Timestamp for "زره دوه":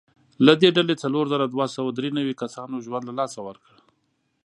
1.33-1.65